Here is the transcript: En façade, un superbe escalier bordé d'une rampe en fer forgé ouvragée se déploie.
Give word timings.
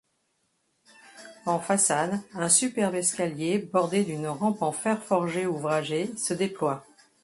En 1.45 1.59
façade, 1.59 2.19
un 2.33 2.49
superbe 2.49 2.95
escalier 2.95 3.59
bordé 3.59 4.03
d'une 4.03 4.25
rampe 4.29 4.63
en 4.63 4.71
fer 4.71 4.99
forgé 5.03 5.45
ouvragée 5.45 6.09
se 6.17 6.33
déploie. 6.33 6.83